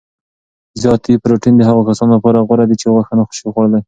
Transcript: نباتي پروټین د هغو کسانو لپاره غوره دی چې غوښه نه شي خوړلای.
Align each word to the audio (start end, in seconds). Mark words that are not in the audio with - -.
نباتي 0.81 1.13
پروټین 1.23 1.53
د 1.57 1.61
هغو 1.69 1.81
کسانو 1.89 2.15
لپاره 2.17 2.45
غوره 2.47 2.65
دی 2.67 2.75
چې 2.81 2.87
غوښه 2.93 3.13
نه 3.19 3.23
شي 3.37 3.41
خوړلای. 3.53 3.79